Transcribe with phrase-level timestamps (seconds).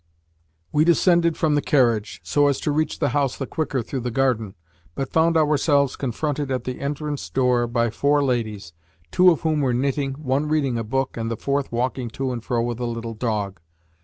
[0.71, 4.09] We descended from the carriage, so as to reach the house the quicker through the
[4.09, 4.55] garden,
[4.95, 8.73] but found ourselves confronted at the entrance door by four ladies,
[9.11, 12.43] two of whom were knitting, one reading a book, and the fourth walking to and
[12.43, 13.59] fro with a little dog.